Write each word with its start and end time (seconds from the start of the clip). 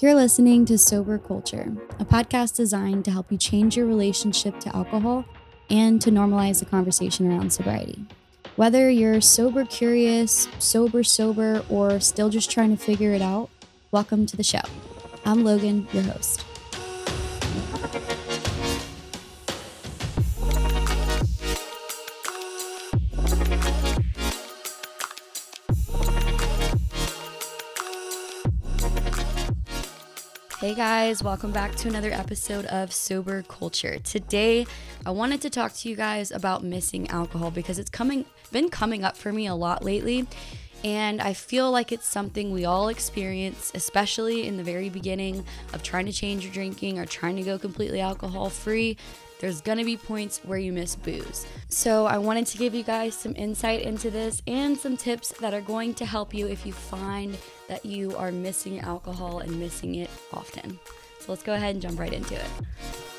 You're 0.00 0.14
listening 0.14 0.64
to 0.64 0.78
Sober 0.78 1.18
Culture, 1.18 1.70
a 1.98 2.06
podcast 2.06 2.56
designed 2.56 3.04
to 3.04 3.10
help 3.10 3.30
you 3.30 3.36
change 3.36 3.76
your 3.76 3.84
relationship 3.84 4.58
to 4.60 4.74
alcohol 4.74 5.26
and 5.68 6.00
to 6.00 6.10
normalize 6.10 6.60
the 6.60 6.64
conversation 6.64 7.30
around 7.30 7.52
sobriety. 7.52 8.06
Whether 8.56 8.88
you're 8.88 9.20
sober 9.20 9.66
curious, 9.66 10.48
sober 10.58 11.02
sober, 11.02 11.62
or 11.68 12.00
still 12.00 12.30
just 12.30 12.50
trying 12.50 12.74
to 12.74 12.82
figure 12.82 13.12
it 13.12 13.20
out, 13.20 13.50
welcome 13.90 14.24
to 14.24 14.38
the 14.38 14.42
show. 14.42 14.62
I'm 15.26 15.44
Logan, 15.44 15.86
your 15.92 16.04
host. 16.04 16.46
Hey 30.60 30.74
guys, 30.74 31.22
welcome 31.22 31.52
back 31.52 31.74
to 31.76 31.88
another 31.88 32.10
episode 32.10 32.66
of 32.66 32.92
Sober 32.92 33.40
Culture. 33.44 33.98
Today, 34.00 34.66
I 35.06 35.10
wanted 35.10 35.40
to 35.40 35.48
talk 35.48 35.72
to 35.72 35.88
you 35.88 35.96
guys 35.96 36.30
about 36.30 36.62
missing 36.62 37.08
alcohol 37.08 37.50
because 37.50 37.78
it's 37.78 37.88
coming 37.88 38.26
been 38.52 38.68
coming 38.68 39.02
up 39.02 39.16
for 39.16 39.32
me 39.32 39.46
a 39.46 39.54
lot 39.54 39.82
lately. 39.82 40.26
And 40.84 41.22
I 41.22 41.32
feel 41.32 41.70
like 41.70 41.92
it's 41.92 42.06
something 42.06 42.52
we 42.52 42.66
all 42.66 42.88
experience, 42.88 43.72
especially 43.74 44.46
in 44.46 44.58
the 44.58 44.62
very 44.62 44.90
beginning 44.90 45.46
of 45.72 45.82
trying 45.82 46.04
to 46.04 46.12
change 46.12 46.44
your 46.44 46.52
drinking 46.52 46.98
or 46.98 47.06
trying 47.06 47.36
to 47.36 47.42
go 47.42 47.58
completely 47.58 48.02
alcohol 48.02 48.50
free 48.50 48.98
there's 49.40 49.60
gonna 49.62 49.84
be 49.84 49.96
points 49.96 50.40
where 50.44 50.58
you 50.58 50.72
miss 50.72 50.94
booze. 50.94 51.46
So, 51.68 52.06
I 52.06 52.18
wanted 52.18 52.46
to 52.48 52.58
give 52.58 52.74
you 52.74 52.82
guys 52.82 53.14
some 53.14 53.34
insight 53.36 53.82
into 53.82 54.10
this 54.10 54.42
and 54.46 54.76
some 54.76 54.96
tips 54.96 55.32
that 55.40 55.54
are 55.54 55.62
going 55.62 55.94
to 55.94 56.04
help 56.04 56.34
you 56.34 56.46
if 56.46 56.66
you 56.66 56.72
find 56.72 57.36
that 57.68 57.84
you 57.84 58.14
are 58.16 58.30
missing 58.30 58.80
alcohol 58.80 59.38
and 59.38 59.58
missing 59.58 59.94
it 59.96 60.10
often. 60.32 60.78
So, 61.20 61.32
let's 61.32 61.42
go 61.42 61.54
ahead 61.54 61.74
and 61.74 61.82
jump 61.82 61.98
right 61.98 62.12
into 62.12 62.34
it. 62.34 63.09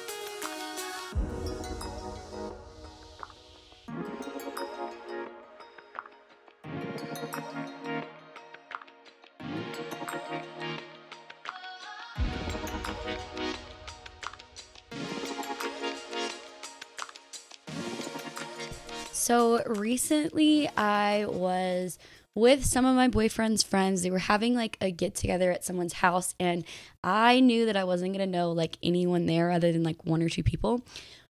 So 19.31 19.63
recently, 19.65 20.67
I 20.75 21.23
was 21.25 21.97
with 22.35 22.65
some 22.65 22.85
of 22.85 22.97
my 22.97 23.07
boyfriend's 23.07 23.63
friends. 23.63 24.01
They 24.01 24.11
were 24.11 24.19
having 24.19 24.55
like 24.55 24.77
a 24.81 24.91
get 24.91 25.15
together 25.15 25.53
at 25.53 25.63
someone's 25.63 25.93
house, 25.93 26.35
and 26.37 26.65
I 27.01 27.39
knew 27.39 27.65
that 27.67 27.77
I 27.77 27.85
wasn't 27.85 28.11
gonna 28.11 28.25
know 28.25 28.51
like 28.51 28.77
anyone 28.83 29.27
there 29.27 29.49
other 29.49 29.71
than 29.71 29.83
like 29.83 30.05
one 30.05 30.21
or 30.21 30.27
two 30.27 30.43
people. 30.43 30.81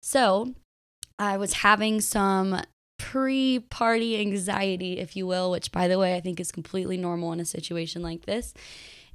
So 0.02 0.52
I 1.18 1.38
was 1.38 1.54
having 1.54 2.02
some 2.02 2.60
pre 2.98 3.60
party 3.60 4.20
anxiety, 4.20 4.98
if 4.98 5.16
you 5.16 5.26
will, 5.26 5.50
which 5.50 5.72
by 5.72 5.88
the 5.88 5.98
way, 5.98 6.16
I 6.16 6.20
think 6.20 6.38
is 6.38 6.52
completely 6.52 6.98
normal 6.98 7.32
in 7.32 7.40
a 7.40 7.46
situation 7.46 8.02
like 8.02 8.26
this. 8.26 8.52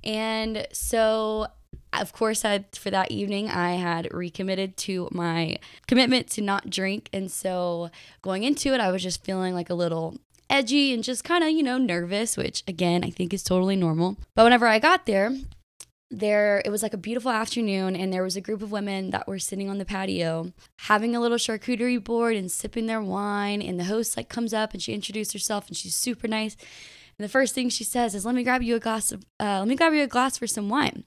And 0.03 0.65
so 0.73 1.45
of 1.93 2.13
course, 2.13 2.45
I, 2.45 2.65
for 2.73 2.89
that 2.89 3.11
evening, 3.11 3.49
I 3.49 3.73
had 3.73 4.13
recommitted 4.13 4.77
to 4.77 5.09
my 5.11 5.57
commitment 5.87 6.29
to 6.31 6.41
not 6.41 6.69
drink. 6.69 7.09
And 7.13 7.31
so 7.31 7.89
going 8.21 8.43
into 8.43 8.73
it, 8.73 8.79
I 8.79 8.91
was 8.91 9.03
just 9.03 9.23
feeling 9.23 9.53
like 9.53 9.69
a 9.69 9.75
little 9.75 10.17
edgy 10.49 10.93
and 10.93 11.03
just 11.03 11.23
kind 11.23 11.43
of, 11.43 11.51
you 11.51 11.63
know, 11.63 11.77
nervous, 11.77 12.37
which 12.37 12.63
again, 12.67 13.03
I 13.03 13.09
think 13.09 13.33
is 13.33 13.43
totally 13.43 13.75
normal. 13.75 14.17
But 14.35 14.43
whenever 14.43 14.67
I 14.67 14.79
got 14.79 15.05
there, 15.05 15.31
there 16.09 16.61
it 16.65 16.69
was 16.69 16.83
like 16.83 16.93
a 16.93 16.97
beautiful 16.97 17.31
afternoon 17.31 17.95
and 17.95 18.11
there 18.11 18.23
was 18.23 18.35
a 18.35 18.41
group 18.41 18.61
of 18.61 18.71
women 18.71 19.11
that 19.11 19.27
were 19.27 19.39
sitting 19.39 19.69
on 19.69 19.77
the 19.77 19.85
patio 19.85 20.51
having 20.79 21.15
a 21.15 21.21
little 21.21 21.37
charcuterie 21.37 22.03
board 22.03 22.35
and 22.35 22.51
sipping 22.51 22.85
their 22.85 23.01
wine 23.01 23.61
and 23.61 23.79
the 23.79 23.85
host 23.85 24.17
like 24.17 24.27
comes 24.27 24.53
up 24.53 24.73
and 24.73 24.83
she 24.83 24.93
introduced 24.93 25.31
herself 25.31 25.69
and 25.69 25.77
she's 25.77 25.95
super 25.95 26.27
nice 26.27 26.57
and 27.17 27.23
the 27.23 27.29
first 27.29 27.55
thing 27.55 27.69
she 27.69 27.85
says 27.85 28.13
is 28.13 28.25
let 28.25 28.35
me 28.35 28.43
grab 28.43 28.61
you 28.61 28.75
a 28.75 28.79
glass 28.79 29.13
of 29.13 29.23
uh, 29.39 29.59
let 29.59 29.69
me 29.69 29.75
grab 29.75 29.93
you 29.93 30.03
a 30.03 30.07
glass 30.07 30.37
for 30.37 30.47
some 30.47 30.67
wine 30.67 31.05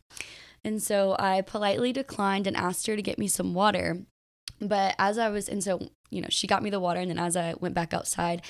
and 0.65 0.83
so 0.83 1.15
I 1.19 1.43
politely 1.43 1.93
declined 1.93 2.47
and 2.47 2.57
asked 2.57 2.87
her 2.87 2.97
to 2.97 3.03
get 3.03 3.19
me 3.19 3.29
some 3.29 3.55
water. 3.55 4.07
But 4.61 4.95
as 4.99 5.19
I 5.19 5.29
was, 5.29 5.49
and 5.49 5.63
so, 5.63 5.91
you 6.11 6.21
know, 6.21 6.29
she 6.31 6.47
got 6.47 6.63
me 6.63 6.71
the 6.71 6.81
water. 6.81 7.01
And 7.01 7.11
then 7.11 7.19
as 7.19 7.37
I 7.37 7.55
went 7.61 7.75
back 7.75 7.93
outside, 7.93 8.43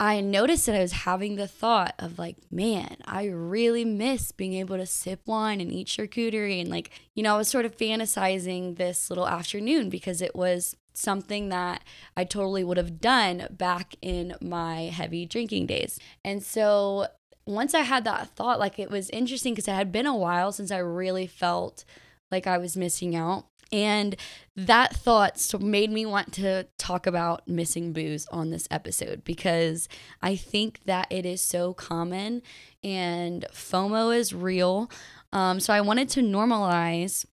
I 0.00 0.20
noticed 0.20 0.66
that 0.66 0.76
I 0.76 0.80
was 0.80 0.92
having 0.92 1.34
the 1.34 1.48
thought 1.48 1.94
of 1.98 2.18
like, 2.18 2.36
man, 2.50 2.98
I 3.04 3.26
really 3.26 3.84
miss 3.84 4.30
being 4.30 4.54
able 4.54 4.76
to 4.76 4.86
sip 4.86 5.22
wine 5.26 5.60
and 5.60 5.72
eat 5.72 5.88
charcuterie. 5.88 6.60
And 6.60 6.70
like, 6.70 6.90
you 7.14 7.22
know, 7.22 7.34
I 7.34 7.38
was 7.38 7.48
sort 7.48 7.64
of 7.64 7.76
fantasizing 7.76 8.76
this 8.76 9.10
little 9.10 9.28
afternoon 9.28 9.90
because 9.90 10.22
it 10.22 10.36
was 10.36 10.76
something 10.94 11.48
that 11.48 11.82
I 12.16 12.24
totally 12.24 12.64
would 12.64 12.76
have 12.76 13.00
done 13.00 13.48
back 13.50 13.94
in 14.00 14.36
my 14.40 14.82
heavy 14.82 15.26
drinking 15.26 15.66
days. 15.66 15.98
And 16.24 16.42
so 16.42 17.08
once 17.48 17.74
I 17.74 17.80
had 17.80 18.04
that 18.04 18.28
thought, 18.36 18.58
like 18.58 18.78
it 18.78 18.90
was 18.90 19.08
interesting 19.10 19.54
because 19.54 19.68
it 19.68 19.72
had 19.72 19.90
been 19.90 20.06
a 20.06 20.14
while 20.14 20.52
since 20.52 20.70
I 20.70 20.78
really 20.78 21.26
felt 21.26 21.84
like 22.30 22.46
I 22.46 22.58
was 22.58 22.76
missing 22.76 23.16
out. 23.16 23.46
And 23.72 24.16
that 24.54 24.94
thought 24.94 25.42
made 25.60 25.90
me 25.90 26.04
want 26.06 26.32
to 26.34 26.66
talk 26.78 27.06
about 27.06 27.48
missing 27.48 27.92
booze 27.92 28.26
on 28.28 28.50
this 28.50 28.68
episode 28.70 29.24
because 29.24 29.88
I 30.22 30.36
think 30.36 30.80
that 30.84 31.06
it 31.10 31.24
is 31.24 31.40
so 31.40 31.74
common 31.74 32.42
and 32.84 33.46
FOMO 33.52 34.16
is 34.16 34.34
real. 34.34 34.90
Um, 35.32 35.58
so 35.58 35.72
I 35.72 35.80
wanted 35.80 36.08
to 36.10 36.20
normalize 36.20 37.26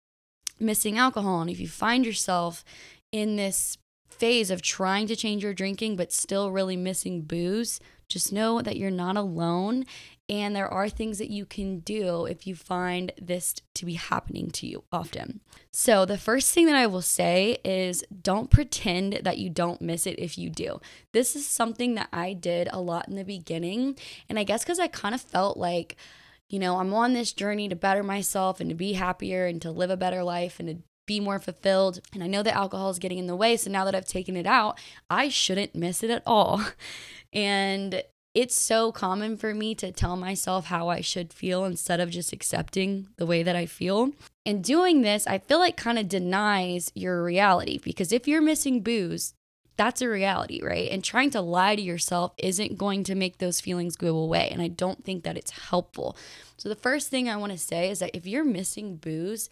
missing 0.59 0.97
alcohol. 0.97 1.41
And 1.41 1.49
if 1.49 1.59
you 1.59 1.67
find 1.67 2.05
yourself 2.05 2.63
in 3.11 3.35
this 3.35 3.77
phase 4.09 4.51
of 4.51 4.61
trying 4.61 5.07
to 5.07 5.15
change 5.15 5.43
your 5.43 5.53
drinking 5.53 5.95
but 5.95 6.11
still 6.11 6.51
really 6.51 6.77
missing 6.77 7.21
booze, 7.21 7.79
just 8.13 8.31
know 8.31 8.61
that 8.61 8.77
you're 8.77 8.91
not 8.91 9.17
alone 9.17 9.85
and 10.29 10.55
there 10.55 10.67
are 10.67 10.87
things 10.87 11.17
that 11.17 11.29
you 11.29 11.45
can 11.45 11.79
do 11.79 12.25
if 12.25 12.47
you 12.47 12.55
find 12.55 13.11
this 13.21 13.55
to 13.73 13.85
be 13.85 13.95
happening 13.95 14.49
to 14.51 14.65
you 14.65 14.83
often. 14.91 15.41
So, 15.71 16.05
the 16.05 16.17
first 16.17 16.53
thing 16.53 16.65
that 16.67 16.75
I 16.75 16.87
will 16.87 17.01
say 17.01 17.57
is 17.65 18.05
don't 18.21 18.49
pretend 18.49 19.19
that 19.23 19.37
you 19.37 19.49
don't 19.49 19.81
miss 19.81 20.07
it 20.07 20.17
if 20.19 20.37
you 20.37 20.49
do. 20.49 20.79
This 21.11 21.35
is 21.35 21.45
something 21.45 21.95
that 21.95 22.07
I 22.13 22.33
did 22.33 22.69
a 22.71 22.79
lot 22.79 23.09
in 23.09 23.15
the 23.15 23.25
beginning. 23.25 23.97
And 24.29 24.39
I 24.39 24.43
guess 24.45 24.63
because 24.63 24.79
I 24.79 24.87
kind 24.87 25.13
of 25.13 25.21
felt 25.21 25.57
like, 25.57 25.97
you 26.47 26.57
know, 26.57 26.77
I'm 26.77 26.93
on 26.93 27.13
this 27.13 27.33
journey 27.33 27.67
to 27.67 27.75
better 27.75 28.03
myself 28.03 28.61
and 28.61 28.69
to 28.69 28.75
be 28.75 28.93
happier 28.93 29.45
and 29.45 29.61
to 29.61 29.71
live 29.71 29.89
a 29.89 29.97
better 29.97 30.23
life 30.23 30.59
and 30.59 30.69
to 30.69 30.77
be 31.05 31.19
more 31.19 31.39
fulfilled. 31.39 31.99
And 32.13 32.23
I 32.23 32.27
know 32.27 32.43
that 32.43 32.55
alcohol 32.55 32.89
is 32.89 32.99
getting 32.99 33.17
in 33.17 33.27
the 33.27 33.35
way. 33.35 33.57
So 33.57 33.69
now 33.69 33.83
that 33.85 33.95
I've 33.95 34.05
taken 34.05 34.37
it 34.37 34.45
out, 34.45 34.79
I 35.09 35.27
shouldn't 35.27 35.75
miss 35.75 36.01
it 36.01 36.09
at 36.09 36.23
all. 36.25 36.63
And 37.33 38.03
it's 38.33 38.55
so 38.55 38.91
common 38.91 39.37
for 39.37 39.53
me 39.53 39.75
to 39.75 39.91
tell 39.91 40.15
myself 40.15 40.65
how 40.65 40.89
I 40.89 41.01
should 41.01 41.31
feel 41.31 41.65
instead 41.65 41.99
of 41.99 42.09
just 42.09 42.33
accepting 42.33 43.07
the 43.17 43.25
way 43.25 43.43
that 43.43 43.55
I 43.55 43.65
feel. 43.65 44.11
And 44.45 44.63
doing 44.63 45.01
this, 45.01 45.27
I 45.27 45.37
feel 45.37 45.59
like 45.59 45.77
kind 45.77 45.99
of 45.99 46.09
denies 46.09 46.91
your 46.95 47.23
reality 47.23 47.79
because 47.83 48.11
if 48.11 48.27
you're 48.27 48.41
missing 48.41 48.81
booze, 48.81 49.33
that's 49.75 50.01
a 50.01 50.09
reality, 50.09 50.61
right? 50.63 50.89
And 50.91 51.03
trying 51.03 51.31
to 51.31 51.41
lie 51.41 51.75
to 51.75 51.81
yourself 51.81 52.33
isn't 52.37 52.77
going 52.77 53.03
to 53.05 53.15
make 53.15 53.37
those 53.37 53.61
feelings 53.61 53.95
go 53.95 54.15
away. 54.15 54.49
And 54.51 54.61
I 54.61 54.67
don't 54.67 55.03
think 55.03 55.23
that 55.23 55.37
it's 55.37 55.51
helpful. 55.51 56.15
So, 56.57 56.69
the 56.69 56.75
first 56.75 57.09
thing 57.09 57.27
I 57.27 57.37
want 57.37 57.51
to 57.51 57.57
say 57.57 57.89
is 57.89 57.99
that 57.99 58.15
if 58.15 58.27
you're 58.27 58.43
missing 58.43 58.97
booze, 58.97 59.49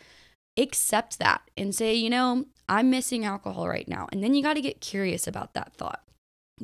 accept 0.57 1.17
that 1.19 1.41
and 1.57 1.73
say, 1.73 1.95
you 1.95 2.09
know, 2.09 2.45
I'm 2.69 2.89
missing 2.89 3.25
alcohol 3.25 3.67
right 3.67 3.87
now. 3.87 4.07
And 4.11 4.23
then 4.23 4.33
you 4.33 4.43
got 4.43 4.53
to 4.53 4.61
get 4.61 4.81
curious 4.81 5.27
about 5.27 5.53
that 5.53 5.73
thought. 5.73 6.03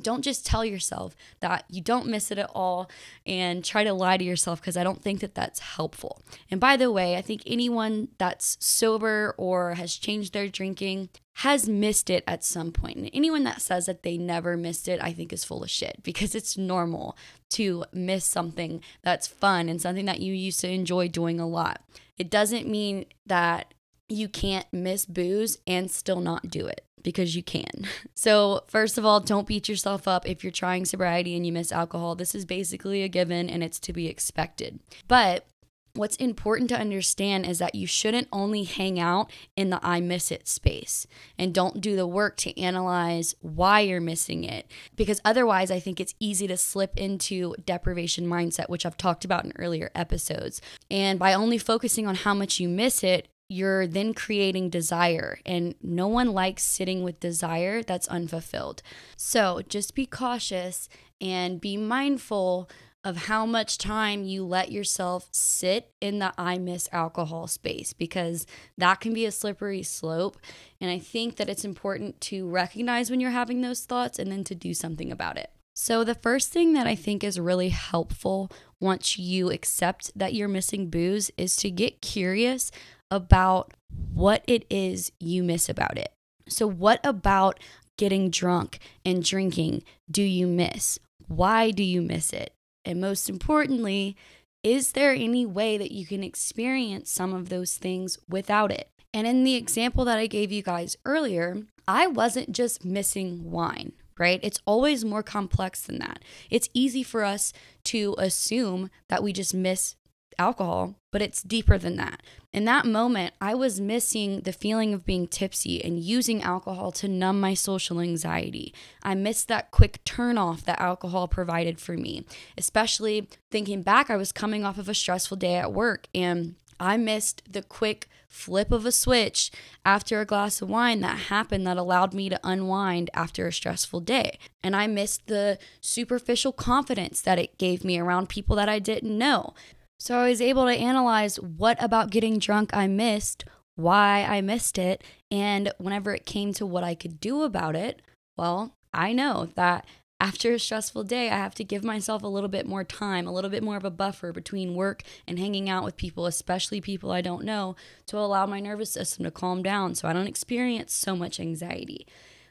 Don't 0.02 0.22
just 0.22 0.46
tell 0.46 0.63
yourself 0.66 1.16
that 1.40 1.66
you 1.69 1.81
don't 1.81 2.08
miss 2.08 2.31
it 2.31 2.38
at 2.38 2.50
all 2.53 2.90
and 3.25 3.63
try 3.63 3.84
to 3.84 3.94
lie 3.94 4.18
to 4.18 4.24
yourself 4.24 4.62
because 4.62 4.78
I 4.78 4.84
don't 4.84 5.02
think 5.02 5.19
that 5.22 5.35
that's 5.35 5.59
helpful. 5.59 6.22
And 6.50 6.59
by 6.59 6.78
the 6.78 6.92
way, 6.92 7.16
I 7.16 7.22
think 7.22 7.42
anyone 7.45 8.10
that's 8.18 8.57
sober 8.60 9.36
or 9.38 9.75
has 9.75 9.95
changed 9.95 10.33
their 10.33 10.48
drinking 10.48 11.10
has 11.36 11.69
missed 11.69 12.10
it 12.10 12.24
at 12.25 12.44
some 12.44 12.72
point. 12.72 12.98
And 12.98 13.10
anyone 13.13 13.44
that 13.44 13.62
says 13.62 13.86
that 13.86 14.01
they 14.01 14.18
never 14.18 14.57
missed 14.57 14.88
it, 14.88 15.00
I 15.04 15.13
think 15.13 15.31
is 15.31 15.44
full 15.44 15.63
of 15.63 15.69
shit 15.69 16.00
because 16.04 16.33
it's 16.33 16.57
normal 16.57 17.18
to 17.51 17.86
miss 17.94 18.25
something 18.25 18.81
that's 19.04 19.27
fun 19.27 19.69
and 19.69 19.81
something 19.81 20.06
that 20.06 20.19
you 20.19 20.33
used 20.33 20.60
to 20.62 20.69
enjoy 20.69 21.07
doing 21.07 21.39
a 21.39 21.48
lot. 21.48 21.81
It 22.18 22.31
doesn't 22.31 22.68
mean 22.68 23.06
that 23.25 23.74
you 24.10 24.30
can't 24.30 24.66
miss 24.72 25.06
booze 25.06 25.60
and 25.68 25.92
still 25.92 26.22
not 26.22 26.50
do 26.50 26.66
it 26.66 26.87
because 27.07 27.38
you 27.38 27.42
can. 27.42 27.63
So, 28.13 28.63
first 28.68 28.98
of 28.98 29.06
all, 29.06 29.19
don't 29.19 29.48
beat 29.48 29.69
yourself 29.69 30.07
up 30.07 30.27
if 30.27 30.44
you're 30.44 30.51
trying 30.51 30.86
sobriety 30.86 31.36
and 31.36 31.45
you 31.45 31.54
miss 31.54 31.71
alcohol. 31.71 32.15
This 32.15 32.33
is 32.33 32.45
basically 32.45 33.04
a 33.04 33.07
given 33.07 33.48
and 33.48 33.63
it's 33.63 33.80
to 33.81 33.94
be 33.94 34.07
expected. 34.07 34.80
But 35.07 35.45
what's 35.94 36.15
important 36.15 36.69
to 36.69 36.80
understand 36.80 37.45
is 37.45 37.59
that 37.59 37.75
you 37.75 37.86
shouldn't 37.86 38.27
only 38.33 38.63
hang 38.63 39.00
out 39.00 39.31
in 39.56 39.69
the 39.69 39.80
I 39.83 40.01
miss 40.01 40.31
it 40.31 40.48
space 40.48 41.06
and 41.38 41.54
don't 41.54 41.80
do 41.80 41.95
the 41.95 42.07
work 42.07 42.38
to 42.38 42.59
analyze 42.59 43.36
why 43.42 43.81
you're 43.81 44.01
missing 44.01 44.44
it. 44.44 44.69
Because 44.95 45.21
otherwise, 45.24 45.69
I 45.69 45.80
think 45.80 46.00
it's 46.00 46.15
easy 46.19 46.48
to 46.48 46.57
slip 46.57 46.98
into 46.98 47.56
deprivation 47.63 48.25
mindset, 48.25 48.68
which 48.68 48.86
I've 48.86 48.98
talked 48.98 49.24
about 49.24 49.45
in 49.45 49.53
earlier 49.57 49.92
episodes. 49.94 50.60
And 50.89 51.19
by 51.19 51.33
only 51.33 51.60
focusing 51.60 52.07
on 52.07 52.15
how 52.15 52.33
much 52.33 52.60
you 52.60 52.68
miss 52.68 53.03
it, 53.03 53.27
you're 53.50 53.88
then 53.88 54.14
creating 54.14 54.70
desire, 54.70 55.40
and 55.46 55.76
no 55.82 56.08
one 56.08 56.34
likes 56.34 56.64
sitting 56.64 57.04
with 57.04 57.20
desire 57.20 57.82
that's 57.82 58.08
unfulfilled. 58.08 58.82
So 59.16 59.62
just 59.68 59.96
be 59.96 60.06
cautious 60.06 60.90
and 61.22 61.62
be 61.62 61.78
mindful 61.78 62.70
of 63.04 63.16
how 63.16 63.46
much 63.46 63.78
time 63.78 64.24
you 64.24 64.44
let 64.44 64.70
yourself 64.70 65.30
sit 65.32 65.94
in 66.02 66.20
the 66.20 66.34
I 66.38 66.58
miss 66.58 66.90
alcohol 66.92 67.48
space 67.48 67.94
because 67.94 68.46
that 68.78 69.00
can 69.00 69.14
be 69.14 69.26
a 69.26 69.32
slippery 69.32 69.82
slope. 69.82 70.38
And 70.82 70.92
I 70.92 71.00
think 71.00 71.38
that 71.38 71.48
it's 71.48 71.64
important 71.64 72.20
to 72.22 72.50
recognize 72.50 73.10
when 73.10 73.22
you're 73.22 73.32
having 73.32 73.62
those 73.62 73.86
thoughts 73.86 74.20
and 74.20 74.30
then 74.30 74.44
to 74.46 74.56
do 74.56 74.74
something 74.74 75.10
about 75.10 75.38
it. 75.38 75.52
So, 75.74 76.04
the 76.04 76.16
first 76.16 76.52
thing 76.52 76.74
that 76.74 76.88
I 76.88 76.96
think 76.96 77.24
is 77.24 77.40
really 77.40 77.70
helpful 77.70 78.52
once 78.80 79.20
you 79.20 79.52
accept 79.52 80.12
that 80.18 80.34
you're 80.34 80.48
missing 80.48 80.90
booze 80.90 81.30
is 81.38 81.56
to 81.58 81.70
get 81.70 82.02
curious 82.02 82.72
about 83.09 83.74
what 84.13 84.44
it 84.48 84.65
is 84.69 85.12
you 85.19 85.44
miss 85.44 85.69
about 85.69 85.98
it. 85.98 86.12
So, 86.50 86.68
what 86.68 87.00
about 87.04 87.59
getting 87.98 88.30
drunk 88.30 88.80
and 89.06 89.24
drinking 89.24 89.83
do 90.09 90.24
you 90.24 90.48
miss? 90.48 91.00
Why 91.27 91.71
do 91.71 91.83
you 91.83 92.01
miss 92.01 92.31
it? 92.31 92.54
And 92.86 93.01
most 93.01 93.30
importantly, 93.30 94.15
is 94.63 94.94
there 94.94 95.12
any 95.12 95.45
way 95.45 95.77
that 95.77 95.92
you 95.92 96.06
can 96.06 96.24
experience 96.24 97.12
some 97.12 97.33
of 97.33 97.50
those 97.50 97.75
things 97.75 98.18
without 98.30 98.71
it? 98.71 98.89
And 99.13 99.25
in 99.25 99.44
the 99.44 99.56
example 99.56 100.06
that 100.06 100.18
I 100.18 100.27
gave 100.27 100.51
you 100.51 100.62
guys 100.62 100.95
earlier, 101.06 101.63
I 101.88 102.07
wasn't 102.07 102.51
just 102.51 102.86
missing 102.86 103.50
wine, 103.50 103.94
right? 104.18 104.39
It's 104.44 104.60
always 104.65 105.06
more 105.06 105.24
complex 105.24 105.81
than 105.81 106.00
that. 106.00 106.19
It's 106.50 106.69
easy 106.74 107.03
for 107.03 107.24
us 107.24 107.53
to 107.86 108.15
assume 108.18 108.89
that 109.10 109.24
we 109.24 109.33
just 109.33 109.53
miss 109.53 109.95
alcohol, 110.38 110.95
but 111.12 111.21
it's 111.21 111.41
deeper 111.41 111.77
than 111.77 111.95
that. 111.97 112.21
In 112.53 112.65
that 112.65 112.85
moment, 112.85 113.33
I 113.41 113.56
was 113.56 113.79
missing 113.79 114.41
the 114.41 114.53
feeling 114.53 114.94
of 114.94 115.06
being 115.06 115.27
tipsy 115.27 115.83
and 115.83 116.00
using 116.00 116.41
alcohol 116.41 116.91
to 116.94 117.07
numb 117.07 117.39
my 117.39 117.53
social 117.53 118.00
anxiety. 118.00 118.74
I 119.03 119.15
missed 119.15 119.47
that 119.47 119.71
quick 119.71 120.03
turn 120.03 120.38
off 120.38 120.63
that 120.65 120.79
alcohol 120.79 121.27
provided 121.27 121.79
for 121.79 121.94
me, 121.94 122.25
especially 122.57 123.27
thinking 123.51 123.81
back, 123.81 124.09
I 124.09 124.18
was 124.18 124.31
coming 124.31 124.63
off 124.63 124.77
of 124.77 124.89
a 124.89 124.94
stressful 124.94 125.38
day 125.38 125.56
at 125.56 125.74
work 125.74 126.07
and 126.13 126.56
I 126.79 126.97
missed 126.97 127.41
the 127.51 127.63
quick 127.63 128.07
flip 128.27 128.71
of 128.71 128.85
a 128.85 128.91
switch 128.91 129.51
after 129.85 130.19
a 130.19 130.25
glass 130.25 130.62
of 130.62 130.69
wine 130.69 131.01
that 131.01 131.18
happened 131.18 131.65
that 131.65 131.77
allowed 131.77 132.13
me 132.13 132.29
to 132.29 132.39
unwind 132.44 133.09
after 133.13 133.47
a 133.47 133.53
stressful 133.53 134.01
day. 134.01 134.38
And 134.62 134.75
I 134.75 134.85
missed 134.85 135.27
the 135.27 135.57
superficial 135.81 136.51
confidence 136.51 137.21
that 137.21 137.39
it 137.39 137.57
gave 137.57 137.83
me 137.83 137.97
around 137.97 138.29
people 138.29 138.56
that 138.57 138.69
I 138.69 138.79
didn't 138.79 139.18
know. 139.18 139.53
So 140.00 140.18
I 140.18 140.30
was 140.30 140.42
able 140.42 140.66
to 140.66 140.74
analyze 140.74 141.38
what 141.38 141.82
about 141.82 142.12
getting 142.12 142.40
drunk 142.40 142.76
I 142.76 142.88
missed, 142.88 143.46
why 143.76 144.24
I 144.24 144.42
missed 144.42 144.78
it, 144.78 145.04
and 145.32 145.72
whenever 145.78 146.14
it 146.14 146.26
came 146.26 146.54
to 146.54 146.66
what 146.66 146.84
I 146.84 146.96
could 146.96 147.20
do 147.20 147.44
about 147.44 147.76
it, 147.76 148.02
well, 148.38 148.76
I 148.94 149.12
know 149.12 149.50
that 149.56 149.86
after 150.20 150.54
a 150.54 150.60
stressful 150.60 151.04
day, 151.04 151.30
I 151.30 151.38
have 151.38 151.54
to 151.56 151.64
give 151.64 151.84
myself 151.84 152.24
a 152.24 152.28
little 152.28 152.50
bit 152.50 152.66
more 152.66 152.84
time, 152.84 153.28
a 153.28 153.34
little 153.34 153.52
bit 153.52 153.64
more 153.64 153.78
of 153.78 153.86
a 153.86 153.92
buffer 153.92 154.32
between 154.32 154.74
work 154.74 155.04
and 155.28 155.38
hanging 155.38 155.70
out 155.70 155.84
with 155.84 155.98
people, 155.98 156.26
especially 156.26 156.82
people 156.82 157.12
I 157.12 157.22
don't 157.22 157.44
know, 157.44 157.76
to 158.08 158.18
allow 158.18 158.46
my 158.46 158.60
nervous 158.60 158.92
system 158.92 159.26
to 159.26 159.32
calm 159.32 159.62
down 159.62 159.94
so 159.94 160.08
I 160.08 160.14
don't 160.14 160.28
experience 160.28 160.94
so 160.94 161.16
much 161.16 161.40
anxiety. 161.40 162.08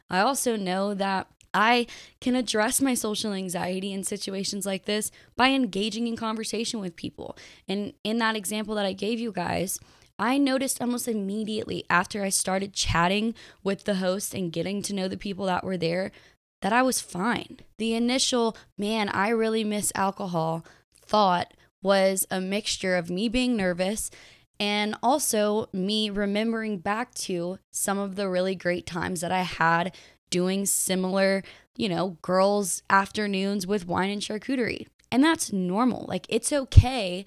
I 0.09 0.21
also 0.21 0.57
know 0.57 0.95
that 0.95 1.27
I 1.57 1.87
can 2.21 2.37
address 2.37 2.83
my 2.83 2.93
social 2.93 3.33
anxiety 3.33 3.93
in 3.95 4.05
situations 4.05 4.67
like 4.67 4.85
this 4.85 5.11
by 5.37 5.49
engaging 5.49 6.07
in 6.07 6.15
conversation 6.15 6.81
with 6.81 6.97
people. 6.97 7.35
And 7.67 7.95
in 8.05 8.19
that 8.19 8.37
example 8.37 8.75
that 8.75 8.85
I 8.85 8.93
gave 8.93 9.19
you 9.19 9.33
guys, 9.33 9.81
I 10.19 10.37
noticed 10.37 10.83
almost 10.83 11.09
immediately 11.09 11.85
after 11.89 12.23
I 12.23 12.29
started 12.29 12.75
chatting 12.75 13.35
with 13.65 13.85
the 13.85 13.97
host 13.97 14.35
and 14.35 14.53
getting 14.53 14.83
to 14.83 14.95
know 14.95 15.09
the 15.09 15.17
people 15.17 15.47
that 15.47 15.65
were 15.65 15.79
there 15.79 16.13
that 16.61 16.75
I 16.75 16.83
was 16.83 17.01
fine. 17.01 17.61
The 17.79 17.95
initial, 17.95 18.57
man, 18.77 19.09
I 19.09 19.31
really 19.31 19.65
miss 19.65 19.93
alcohol 19.95 20.65
thought 21.01 21.55
was 21.83 22.27
a 22.31 22.41
mixture 22.41 22.97
of 22.97 23.09
me 23.09 23.29
being 23.29 23.57
nervous 23.57 24.11
and 24.59 24.95
also 25.03 25.69
me 25.73 26.11
remembering 26.11 26.79
back 26.79 27.15
to 27.15 27.59
some 27.71 27.99
of 27.99 28.17
the 28.17 28.29
really 28.29 28.55
great 28.55 28.87
times 28.87 29.21
that 29.21 29.33
I 29.33 29.43
had 29.43 29.95
doing 30.31 30.67
similar, 30.67 31.43
you 31.77 31.89
know, 31.89 32.17
girls' 32.23 32.83
afternoons 32.91 33.67
with 33.67 33.87
wine 33.87 34.11
and 34.11 34.23
charcuterie. 34.23 34.87
And 35.11 35.23
that's 35.23 35.53
normal. 35.53 36.07
Like, 36.09 36.27
it's 36.29 36.53
okay 36.53 37.25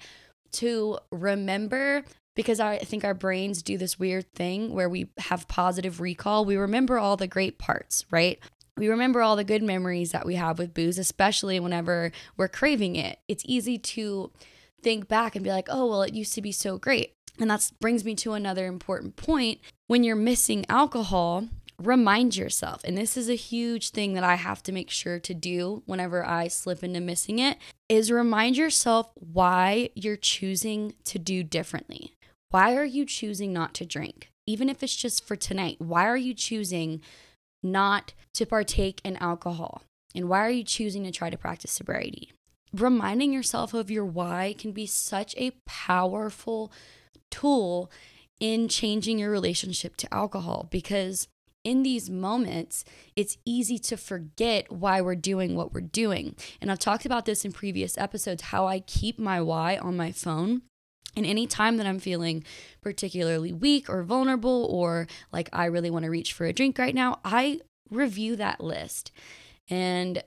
to 0.52 0.98
remember 1.10 2.04
because 2.36 2.60
I 2.60 2.78
think 2.78 3.04
our 3.04 3.14
brains 3.14 3.62
do 3.62 3.76
this 3.76 3.98
weird 3.98 4.32
thing 4.32 4.72
where 4.72 4.88
we 4.88 5.08
have 5.18 5.48
positive 5.48 6.00
recall. 6.00 6.44
We 6.44 6.56
remember 6.56 6.98
all 6.98 7.16
the 7.16 7.26
great 7.26 7.58
parts, 7.58 8.04
right? 8.10 8.38
We 8.76 8.88
remember 8.88 9.20
all 9.20 9.36
the 9.36 9.44
good 9.44 9.62
memories 9.62 10.12
that 10.12 10.24
we 10.24 10.36
have 10.36 10.58
with 10.58 10.72
booze, 10.72 10.98
especially 10.98 11.60
whenever 11.60 12.12
we're 12.36 12.48
craving 12.48 12.96
it. 12.96 13.18
It's 13.28 13.44
easy 13.46 13.76
to 13.78 14.32
think 14.82 15.08
back 15.08 15.34
and 15.34 15.44
be 15.44 15.50
like, 15.50 15.68
oh, 15.70 15.86
well, 15.86 16.02
it 16.02 16.14
used 16.14 16.32
to 16.34 16.42
be 16.42 16.52
so 16.52 16.78
great. 16.78 17.12
And 17.38 17.50
that 17.50 17.70
brings 17.80 18.04
me 18.04 18.14
to 18.16 18.32
another 18.32 18.66
important 18.66 19.16
point. 19.16 19.60
When 19.86 20.04
you're 20.04 20.16
missing 20.16 20.64
alcohol, 20.68 21.48
remind 21.80 22.36
yourself, 22.36 22.82
and 22.84 22.96
this 22.96 23.16
is 23.16 23.28
a 23.28 23.34
huge 23.34 23.90
thing 23.90 24.12
that 24.12 24.24
I 24.24 24.34
have 24.34 24.62
to 24.64 24.72
make 24.72 24.90
sure 24.90 25.18
to 25.18 25.34
do 25.34 25.82
whenever 25.86 26.24
I 26.24 26.48
slip 26.48 26.84
into 26.84 27.00
missing 27.00 27.38
it, 27.38 27.56
is 27.88 28.12
remind 28.12 28.56
yourself 28.56 29.10
why 29.14 29.90
you're 29.94 30.16
choosing 30.16 30.94
to 31.04 31.18
do 31.18 31.42
differently. 31.42 32.14
Why 32.50 32.76
are 32.76 32.84
you 32.84 33.06
choosing 33.06 33.52
not 33.52 33.74
to 33.74 33.86
drink? 33.86 34.28
Even 34.46 34.68
if 34.68 34.82
it's 34.82 34.96
just 34.96 35.24
for 35.24 35.36
tonight, 35.36 35.76
why 35.78 36.06
are 36.06 36.16
you 36.16 36.34
choosing 36.34 37.00
not 37.62 38.12
to 38.34 38.44
partake 38.44 39.00
in 39.04 39.16
alcohol? 39.16 39.82
And 40.14 40.28
why 40.28 40.44
are 40.44 40.50
you 40.50 40.64
choosing 40.64 41.04
to 41.04 41.12
try 41.12 41.30
to 41.30 41.38
practice 41.38 41.70
sobriety? 41.70 42.32
Reminding 42.72 43.32
yourself 43.32 43.74
of 43.74 43.90
your 43.90 44.04
why 44.04 44.54
can 44.58 44.72
be 44.72 44.86
such 44.86 45.34
a 45.36 45.52
powerful 45.66 46.72
tool 47.30 47.90
in 48.40 48.68
changing 48.68 49.18
your 49.18 49.30
relationship 49.30 49.96
to 49.96 50.12
alcohol 50.12 50.66
because 50.70 51.28
in 51.64 51.82
these 51.82 52.08
moments, 52.08 52.84
it's 53.16 53.36
easy 53.44 53.78
to 53.78 53.96
forget 53.96 54.70
why 54.72 55.00
we're 55.00 55.14
doing 55.14 55.54
what 55.54 55.72
we're 55.72 55.80
doing. 55.80 56.34
And 56.60 56.70
I've 56.70 56.78
talked 56.78 57.04
about 57.04 57.26
this 57.26 57.44
in 57.44 57.52
previous 57.52 57.98
episodes 57.98 58.44
how 58.44 58.66
I 58.66 58.80
keep 58.80 59.18
my 59.18 59.40
why 59.40 59.76
on 59.76 59.96
my 59.96 60.12
phone. 60.12 60.62
And 61.16 61.26
any 61.26 61.46
time 61.46 61.76
that 61.76 61.86
I'm 61.86 61.98
feeling 61.98 62.44
particularly 62.80 63.52
weak 63.52 63.90
or 63.90 64.02
vulnerable, 64.04 64.66
or 64.70 65.08
like 65.32 65.48
I 65.52 65.64
really 65.64 65.90
want 65.90 66.04
to 66.04 66.10
reach 66.10 66.32
for 66.32 66.46
a 66.46 66.52
drink 66.52 66.78
right 66.78 66.94
now, 66.94 67.18
I 67.24 67.60
review 67.90 68.36
that 68.36 68.60
list. 68.60 69.10
And 69.68 70.22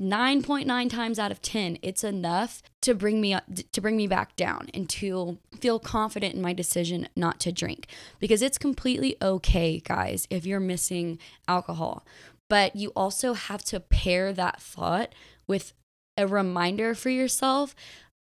9.9 0.00 0.88
times 0.88 1.18
out 1.18 1.30
of 1.30 1.42
10 1.42 1.78
it's 1.82 2.02
enough 2.02 2.62
to 2.80 2.94
bring 2.94 3.20
me 3.20 3.34
up 3.34 3.44
to 3.72 3.80
bring 3.80 3.96
me 3.96 4.06
back 4.06 4.34
down 4.36 4.68
and 4.72 4.88
to 4.88 5.38
feel 5.60 5.78
confident 5.78 6.34
in 6.34 6.40
my 6.40 6.52
decision 6.52 7.08
not 7.14 7.38
to 7.40 7.52
drink. 7.52 7.86
Because 8.18 8.42
it's 8.42 8.58
completely 8.58 9.16
okay 9.20 9.80
guys 9.80 10.26
if 10.30 10.46
you're 10.46 10.60
missing 10.60 11.18
alcohol. 11.46 12.06
But 12.48 12.74
you 12.74 12.90
also 12.96 13.34
have 13.34 13.64
to 13.64 13.80
pair 13.80 14.32
that 14.32 14.60
thought 14.60 15.14
with 15.46 15.72
a 16.16 16.26
reminder 16.26 16.94
for 16.94 17.10
yourself 17.10 17.74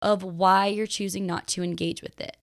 of 0.02 0.22
why 0.22 0.66
you're 0.66 0.86
choosing 0.86 1.26
not 1.26 1.46
to 1.48 1.62
engage 1.62 2.02
with 2.02 2.20
it 2.20 2.36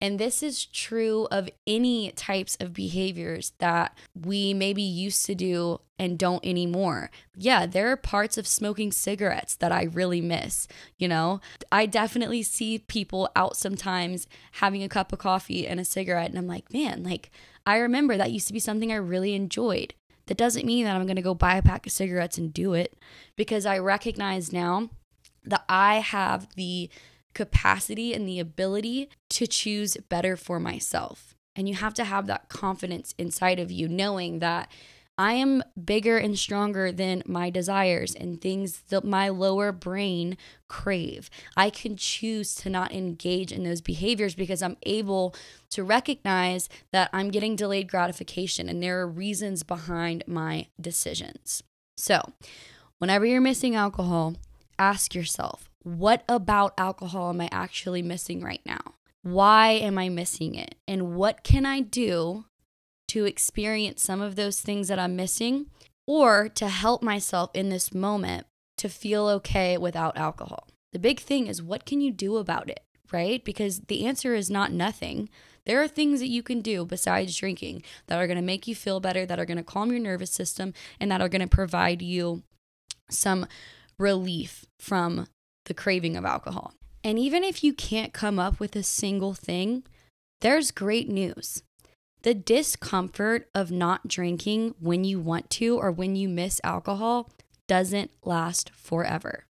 and 0.00 0.18
this 0.18 0.42
is 0.42 0.66
true 0.66 1.26
of 1.30 1.48
any 1.66 2.10
types 2.12 2.56
of 2.60 2.74
behaviors 2.74 3.52
that 3.58 3.96
we 4.14 4.52
maybe 4.52 4.82
used 4.82 5.24
to 5.26 5.34
do 5.34 5.80
and 5.98 6.18
don't 6.18 6.44
anymore. 6.44 7.10
Yeah, 7.34 7.64
there 7.64 7.90
are 7.90 7.96
parts 7.96 8.36
of 8.36 8.46
smoking 8.46 8.92
cigarettes 8.92 9.56
that 9.56 9.72
I 9.72 9.84
really 9.84 10.20
miss. 10.20 10.68
You 10.98 11.08
know, 11.08 11.40
I 11.72 11.86
definitely 11.86 12.42
see 12.42 12.78
people 12.78 13.30
out 13.34 13.56
sometimes 13.56 14.26
having 14.52 14.82
a 14.82 14.88
cup 14.88 15.12
of 15.12 15.18
coffee 15.18 15.66
and 15.66 15.80
a 15.80 15.84
cigarette, 15.84 16.28
and 16.28 16.38
I'm 16.38 16.46
like, 16.46 16.72
man, 16.72 17.02
like, 17.02 17.30
I 17.64 17.78
remember 17.78 18.16
that 18.16 18.32
used 18.32 18.48
to 18.48 18.52
be 18.52 18.60
something 18.60 18.92
I 18.92 18.96
really 18.96 19.34
enjoyed. 19.34 19.94
That 20.26 20.36
doesn't 20.36 20.66
mean 20.66 20.84
that 20.84 20.96
I'm 20.96 21.06
gonna 21.06 21.22
go 21.22 21.34
buy 21.34 21.56
a 21.56 21.62
pack 21.62 21.86
of 21.86 21.92
cigarettes 21.92 22.36
and 22.36 22.52
do 22.52 22.74
it 22.74 22.92
because 23.36 23.64
I 23.64 23.78
recognize 23.78 24.52
now 24.52 24.90
that 25.44 25.64
I 25.68 26.00
have 26.00 26.48
the 26.56 26.90
capacity 27.36 28.14
and 28.14 28.26
the 28.26 28.40
ability 28.40 29.10
to 29.28 29.46
choose 29.46 29.98
better 30.08 30.38
for 30.38 30.58
myself. 30.58 31.34
And 31.54 31.68
you 31.68 31.74
have 31.74 31.92
to 31.94 32.04
have 32.04 32.26
that 32.26 32.48
confidence 32.48 33.14
inside 33.18 33.60
of 33.60 33.70
you, 33.70 33.88
knowing 33.88 34.38
that 34.38 34.72
I 35.18 35.34
am 35.34 35.62
bigger 35.82 36.16
and 36.16 36.38
stronger 36.38 36.90
than 36.90 37.22
my 37.26 37.50
desires 37.50 38.14
and 38.14 38.40
things 38.40 38.80
that 38.88 39.04
my 39.04 39.28
lower 39.28 39.70
brain 39.70 40.38
crave. 40.66 41.28
I 41.58 41.68
can 41.68 41.96
choose 41.96 42.54
to 42.56 42.70
not 42.70 42.92
engage 42.92 43.52
in 43.52 43.64
those 43.64 43.82
behaviors 43.82 44.34
because 44.34 44.62
I'm 44.62 44.78
able 44.84 45.34
to 45.70 45.84
recognize 45.84 46.70
that 46.90 47.10
I'm 47.12 47.30
getting 47.30 47.54
delayed 47.54 47.88
gratification 47.90 48.68
and 48.68 48.82
there 48.82 48.98
are 49.00 49.08
reasons 49.08 49.62
behind 49.62 50.24
my 50.26 50.68
decisions. 50.80 51.62
So, 51.98 52.32
whenever 52.98 53.26
you're 53.26 53.40
missing 53.42 53.74
alcohol, 53.74 54.36
ask 54.78 55.14
yourself, 55.14 55.65
what 55.86 56.24
about 56.28 56.74
alcohol 56.76 57.30
am 57.30 57.40
I 57.40 57.48
actually 57.52 58.02
missing 58.02 58.40
right 58.40 58.60
now? 58.66 58.94
Why 59.22 59.68
am 59.70 59.98
I 59.98 60.08
missing 60.08 60.56
it? 60.56 60.74
And 60.88 61.14
what 61.14 61.44
can 61.44 61.64
I 61.64 61.78
do 61.78 62.46
to 63.08 63.24
experience 63.24 64.02
some 64.02 64.20
of 64.20 64.34
those 64.34 64.60
things 64.60 64.88
that 64.88 64.98
I'm 64.98 65.14
missing 65.14 65.66
or 66.04 66.48
to 66.48 66.66
help 66.66 67.04
myself 67.04 67.50
in 67.54 67.68
this 67.68 67.94
moment 67.94 68.48
to 68.78 68.88
feel 68.88 69.28
okay 69.28 69.78
without 69.78 70.16
alcohol. 70.16 70.66
The 70.92 70.98
big 70.98 71.20
thing 71.20 71.46
is 71.46 71.62
what 71.62 71.86
can 71.86 72.00
you 72.00 72.10
do 72.10 72.36
about 72.36 72.68
it, 72.68 72.80
right? 73.12 73.44
Because 73.44 73.82
the 73.82 74.06
answer 74.06 74.34
is 74.34 74.50
not 74.50 74.72
nothing. 74.72 75.28
There 75.66 75.80
are 75.80 75.88
things 75.88 76.18
that 76.18 76.28
you 76.28 76.42
can 76.42 76.62
do 76.62 76.84
besides 76.84 77.36
drinking 77.36 77.84
that 78.08 78.18
are 78.18 78.26
going 78.26 78.38
to 78.38 78.42
make 78.42 78.66
you 78.66 78.74
feel 78.74 78.98
better, 78.98 79.24
that 79.24 79.38
are 79.38 79.46
going 79.46 79.56
to 79.56 79.62
calm 79.62 79.92
your 79.92 80.00
nervous 80.00 80.32
system, 80.32 80.74
and 80.98 81.12
that 81.12 81.20
are 81.20 81.28
going 81.28 81.42
to 81.42 81.46
provide 81.46 82.02
you 82.02 82.42
some 83.08 83.46
relief 83.98 84.66
from 84.80 85.28
the 85.66 85.74
craving 85.74 86.16
of 86.16 86.24
alcohol. 86.24 86.72
And 87.04 87.18
even 87.18 87.44
if 87.44 87.62
you 87.62 87.72
can't 87.72 88.12
come 88.12 88.38
up 88.38 88.58
with 88.58 88.74
a 88.74 88.82
single 88.82 89.34
thing, 89.34 89.84
there's 90.40 90.70
great 90.70 91.08
news. 91.08 91.62
The 92.22 92.34
discomfort 92.34 93.48
of 93.54 93.70
not 93.70 94.08
drinking 94.08 94.74
when 94.80 95.04
you 95.04 95.20
want 95.20 95.48
to 95.50 95.78
or 95.78 95.92
when 95.92 96.16
you 96.16 96.28
miss 96.28 96.60
alcohol 96.64 97.30
doesn't 97.68 98.10
last 98.24 98.70
forever. 98.70 99.44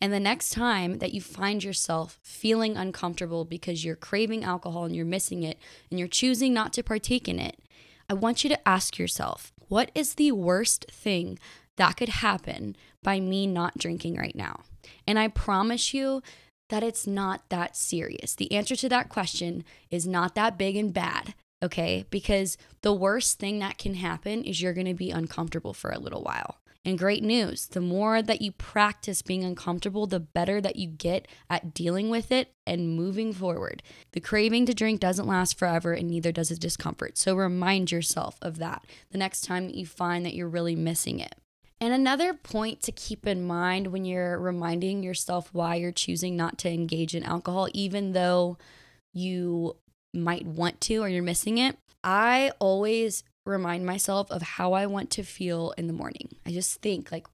And 0.00 0.12
the 0.12 0.20
next 0.20 0.50
time 0.50 0.98
that 0.98 1.12
you 1.12 1.20
find 1.20 1.64
yourself 1.64 2.18
feeling 2.22 2.76
uncomfortable 2.76 3.44
because 3.44 3.84
you're 3.84 3.96
craving 3.96 4.44
alcohol 4.44 4.84
and 4.84 4.94
you're 4.94 5.04
missing 5.04 5.42
it 5.42 5.58
and 5.90 5.98
you're 5.98 6.08
choosing 6.08 6.52
not 6.52 6.72
to 6.74 6.82
partake 6.82 7.28
in 7.28 7.38
it, 7.38 7.58
I 8.08 8.14
want 8.14 8.44
you 8.44 8.50
to 8.50 8.68
ask 8.68 8.98
yourself 8.98 9.52
what 9.68 9.90
is 9.94 10.14
the 10.14 10.32
worst 10.32 10.86
thing 10.90 11.38
that 11.76 11.96
could 11.96 12.08
happen 12.08 12.76
by 13.02 13.20
me 13.20 13.46
not 13.46 13.78
drinking 13.78 14.16
right 14.16 14.34
now? 14.34 14.60
And 15.06 15.18
I 15.18 15.28
promise 15.28 15.94
you 15.94 16.22
that 16.68 16.82
it's 16.82 17.06
not 17.06 17.48
that 17.48 17.76
serious. 17.76 18.34
The 18.34 18.52
answer 18.52 18.76
to 18.76 18.88
that 18.88 19.08
question 19.08 19.64
is 19.90 20.06
not 20.06 20.34
that 20.34 20.58
big 20.58 20.76
and 20.76 20.92
bad 20.92 21.34
okay? 21.62 22.04
Because 22.10 22.56
the 22.82 22.92
worst 22.92 23.38
thing 23.38 23.58
that 23.58 23.78
can 23.78 23.94
happen 23.94 24.44
is 24.44 24.60
you're 24.60 24.74
to 24.74 24.94
be 24.94 25.10
uncomfortable 25.10 25.74
for 25.74 25.90
a 25.90 25.98
little 25.98 26.22
while. 26.22 26.58
And 26.84 26.96
great 26.96 27.24
news 27.24 27.66
the 27.66 27.80
more 27.80 28.22
that 28.22 28.40
you 28.40 28.52
practice 28.52 29.20
being 29.20 29.42
uncomfortable, 29.42 30.06
the 30.06 30.20
better 30.20 30.60
that 30.60 30.76
you 30.76 30.86
get 30.86 31.26
at 31.50 31.74
dealing 31.74 32.10
with 32.10 32.30
it 32.30 32.52
and 32.64 32.94
moving 32.94 33.32
forward. 33.32 33.82
The 34.12 34.20
craving 34.20 34.66
to 34.66 34.74
drink 34.74 35.00
doesn't 35.00 35.26
last 35.26 35.58
forever, 35.58 35.92
and 35.92 36.08
neither 36.08 36.30
does 36.30 36.50
the 36.50 36.56
discomfort. 36.56 37.18
So 37.18 37.34
remind 37.34 37.90
yourself 37.90 38.38
of 38.40 38.58
that 38.58 38.84
the 39.10 39.18
next 39.18 39.44
time 39.44 39.66
that 39.66 39.74
you 39.74 39.84
find 39.84 40.24
that 40.24 40.34
you're 40.34 40.48
really 40.48 40.76
missing 40.76 41.18
it. 41.18 41.34
And 41.80 41.92
another 41.92 42.32
point 42.32 42.80
to 42.82 42.92
keep 42.92 43.26
in 43.26 43.46
mind 43.46 43.88
when 43.88 44.04
you're 44.04 44.38
reminding 44.38 45.02
yourself 45.02 45.50
why 45.52 45.74
you're 45.74 45.92
choosing 45.92 46.36
not 46.36 46.58
to 46.58 46.70
engage 46.70 47.14
in 47.14 47.22
alcohol, 47.22 47.68
even 47.74 48.12
though 48.12 48.56
you 49.12 49.76
might 50.14 50.46
want 50.46 50.80
to 50.82 51.02
or 51.02 51.08
you're 51.08 51.22
missing 51.22 51.58
it, 51.58 51.76
I 52.02 52.52
always 52.58 53.24
remind 53.44 53.84
myself 53.84 54.30
of 54.30 54.42
how 54.42 54.72
I 54.72 54.86
want 54.86 55.10
to 55.12 55.22
feel 55.22 55.72
in 55.76 55.86
the 55.86 55.92
morning. 55.92 56.34
I 56.46 56.50
just 56.50 56.80
think, 56.80 57.12
like, 57.12 57.26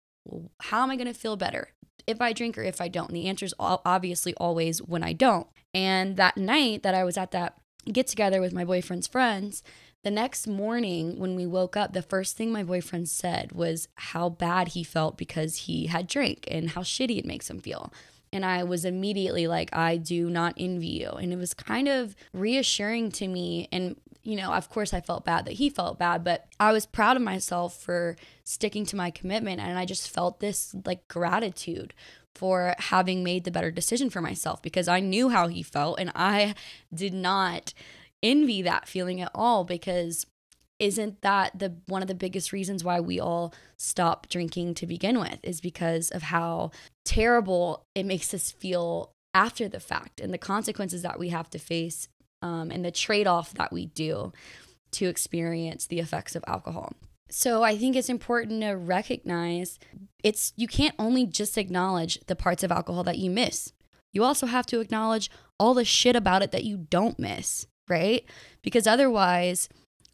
how 0.61 0.83
am 0.83 0.91
I 0.91 0.97
going 0.97 1.07
to 1.07 1.15
feel 1.15 1.37
better 1.37 1.69
if 2.07 2.21
I 2.21 2.33
drink 2.33 2.59
or 2.59 2.63
if 2.63 2.81
I 2.81 2.89
don't? 2.89 3.09
And 3.09 3.17
the 3.17 3.29
answer 3.29 3.45
is 3.45 3.55
obviously 3.59 4.35
always 4.35 4.83
when 4.83 5.03
I 5.03 5.13
don't. 5.13 5.47
And 5.73 6.17
that 6.17 6.37
night 6.37 6.83
that 6.83 6.95
I 6.95 7.05
was 7.05 7.17
at 7.17 7.31
that 7.31 7.57
get 7.91 8.07
together 8.07 8.41
with 8.41 8.53
my 8.53 8.65
boyfriend's 8.65 9.07
friends, 9.07 9.63
the 10.03 10.11
next 10.11 10.47
morning 10.47 11.19
when 11.19 11.37
we 11.37 11.47
woke 11.47 11.77
up, 11.77 11.93
the 11.93 12.03
first 12.03 12.37
thing 12.37 12.51
my 12.51 12.65
boyfriend 12.65 13.09
said 13.09 13.53
was 13.53 13.89
how 13.95 14.29
bad 14.29 14.69
he 14.69 14.83
felt 14.83 15.17
because 15.17 15.57
he 15.57 15.87
had 15.87 16.09
drank 16.09 16.47
and 16.51 16.71
how 16.71 16.81
shitty 16.81 17.19
it 17.19 17.25
makes 17.25 17.49
him 17.49 17.61
feel. 17.61 17.93
And 18.33 18.45
I 18.45 18.65
was 18.65 18.85
immediately 18.85 19.47
like, 19.47 19.75
I 19.77 19.99
do 19.99 20.29
not 20.29 20.55
envy 20.57 20.89
you. 20.89 21.11
And 21.11 21.33
it 21.33 21.37
was 21.37 21.55
kind 21.55 21.87
of 21.87 22.17
reassuring 22.33 23.13
to 23.13 23.29
me. 23.29 23.69
And, 23.71 23.95
you 24.23 24.37
know, 24.37 24.53
of 24.53 24.71
course, 24.71 24.93
I 24.93 25.01
felt 25.01 25.25
bad 25.25 25.45
that 25.45 25.55
he 25.55 25.69
felt 25.69 25.99
bad, 25.99 26.25
but 26.25 26.49
I 26.59 26.73
was 26.73 26.87
proud 26.87 27.17
of 27.17 27.23
myself 27.23 27.77
for 27.77 28.17
sticking 28.43 28.87
to 28.87 28.97
my 28.97 29.11
commitment. 29.11 29.61
And 29.61 29.79
I 29.79 29.85
just 29.85 30.11
felt 30.11 30.41
this 30.41 30.75
like 30.85 31.07
gratitude 31.09 31.95
for 32.35 32.75
having 32.79 33.23
made 33.23 33.45
the 33.45 33.51
better 33.51 33.71
decision 33.71 34.09
for 34.09 34.23
myself 34.23 34.63
because 34.63 34.89
I 34.89 35.01
knew 35.01 35.29
how 35.29 35.49
he 35.49 35.63
felt 35.63 36.01
and 36.01 36.11
I 36.15 36.55
did 36.93 37.13
not 37.13 37.75
envy 38.23 38.63
that 38.63 38.89
feeling 38.89 39.21
at 39.21 39.31
all 39.35 39.65
because 39.65 40.27
isn't 40.79 41.23
that 41.23 41.57
the 41.57 41.77
one 41.87 42.03
of 42.03 42.09
the 42.09 42.15
biggest 42.15 42.53
reasons 42.53 42.83
why 42.83 42.99
we 42.99 43.21
all 43.21 43.55
stop 43.77 44.29
drinking 44.29 44.75
to 44.75 44.87
begin 44.87 45.21
with 45.21 45.39
is 45.45 45.61
because 45.61 46.11
of 46.11 46.25
how 46.25 46.73
terrible 47.05 47.87
it 47.95 48.05
makes 48.05 48.35
us 48.35 48.51
feel 48.51 49.13
after 49.33 49.69
the 49.69 49.79
fact 49.79 50.21
and 50.21 50.35
the 50.35 50.39
consequences 50.39 51.03
that 51.03 51.21
we 51.21 51.29
have 51.29 51.49
to 51.49 51.59
face 51.59 52.09
um, 52.43 52.73
and 52.73 52.85
the 52.85 52.91
trade-off 52.91 53.55
that 53.55 53.73
we 53.73 53.87
do 53.87 54.33
to 54.91 55.07
experience 55.07 55.87
the 55.87 56.01
effects 56.01 56.35
of 56.35 56.45
alcohol. 56.49 56.93
So 57.31 57.63
i 57.63 57.77
think 57.79 57.95
it's 57.95 58.09
important 58.09 58.63
to 58.63 58.73
recognize 58.73 59.79
it's 60.25 60.53
you 60.57 60.67
can't 60.67 60.97
only 60.99 61.27
just 61.27 61.57
acknowledge 61.57 62.19
the 62.27 62.37
parts 62.37 62.63
of 62.63 62.73
alcohol 62.73 63.05
that 63.05 63.19
you 63.19 63.31
miss. 63.31 63.73
You 64.13 64.25
also 64.25 64.47
have 64.47 64.67
to 64.67 64.81
acknowledge 64.81 65.31
all 65.59 65.75
the 65.75 65.85
shit 65.85 66.17
about 66.17 66.43
it 66.43 66.51
that 66.51 66.65
you 66.65 66.77
don't 66.91 67.19
miss 67.19 67.67
right 67.89 68.25
because 68.63 68.87
otherwise 68.87 69.69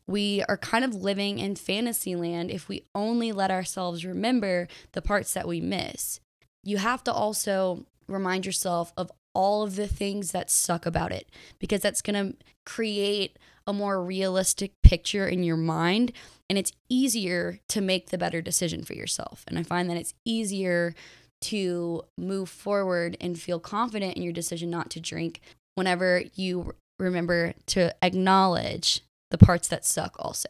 we 0.06 0.42
are 0.48 0.56
kind 0.56 0.84
of 0.84 0.94
living 0.94 1.38
in 1.38 1.54
fantasy 1.54 2.16
land 2.16 2.50
if 2.50 2.68
we 2.68 2.82
only 2.94 3.30
let 3.30 3.50
ourselves 3.50 4.06
remember 4.06 4.66
the 4.92 5.02
parts 5.02 5.34
that 5.34 5.46
we 5.46 5.60
miss. 5.60 6.18
You 6.64 6.78
have 6.78 7.04
to 7.04 7.12
also 7.12 7.84
remind 8.08 8.46
yourself 8.46 8.92
of 8.96 9.12
all 9.34 9.62
of 9.62 9.76
the 9.76 9.86
things 9.86 10.32
that 10.32 10.50
suck 10.50 10.86
about 10.86 11.12
it 11.12 11.28
because 11.58 11.82
that's 11.82 12.02
going 12.02 12.32
to 12.32 12.36
create 12.64 13.38
a 13.66 13.72
more 13.72 14.02
realistic 14.02 14.72
picture 14.82 15.28
in 15.28 15.42
your 15.42 15.58
mind 15.58 16.12
and 16.48 16.58
it's 16.58 16.72
easier 16.88 17.60
to 17.68 17.82
make 17.82 18.08
the 18.08 18.18
better 18.18 18.40
decision 18.40 18.82
for 18.82 18.94
yourself. 18.94 19.44
And 19.46 19.58
I 19.58 19.62
find 19.62 19.90
that 19.90 19.98
it's 19.98 20.14
easier 20.24 20.94
to 21.42 22.02
move 22.16 22.48
forward 22.48 23.16
and 23.20 23.38
feel 23.38 23.60
confident 23.60 24.16
in 24.16 24.22
your 24.22 24.32
decision 24.32 24.70
not 24.70 24.88
to 24.90 25.00
drink 25.00 25.40
whenever 25.74 26.22
you 26.34 26.72
remember 26.98 27.54
to 27.66 27.94
acknowledge 28.04 29.02
the 29.30 29.38
parts 29.38 29.68
that 29.68 29.84
suck 29.84 30.16
also. 30.18 30.48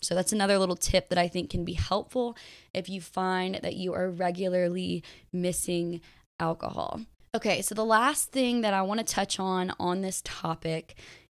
So 0.00 0.14
that's 0.14 0.32
another 0.32 0.58
little 0.58 0.76
tip 0.76 1.08
that 1.08 1.18
I 1.18 1.28
think 1.28 1.50
can 1.50 1.64
be 1.64 1.72
helpful 1.72 2.36
if 2.72 2.88
you 2.88 3.00
find 3.00 3.56
that 3.62 3.74
you 3.76 3.94
are 3.94 4.10
regularly 4.10 5.02
missing 5.32 6.00
alcohol. 6.38 7.00
Okay, 7.34 7.62
so 7.62 7.74
the 7.74 7.84
last 7.84 8.30
thing 8.30 8.60
that 8.62 8.74
I 8.74 8.82
want 8.82 9.00
to 9.00 9.04
touch 9.14 9.40
on 9.40 9.72
on 9.78 10.00
this 10.00 10.22
topic 10.24 10.94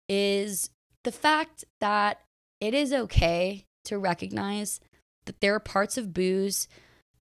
is 0.09 0.69
the 1.03 1.11
fact 1.11 1.65
that 1.81 2.21
it 2.61 2.73
is 2.73 2.93
okay 2.93 3.65
to 3.85 3.97
recognize 3.97 4.79
that 5.25 5.39
there 5.41 5.53
are 5.53 5.59
parts 5.59 5.97
of 5.97 6.13
booze 6.13 6.67